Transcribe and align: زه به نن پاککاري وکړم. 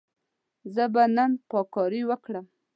زه 0.73 0.83
به 0.93 1.03
نن 1.15 1.31
پاککاري 1.49 2.01
وکړم. 2.09 2.45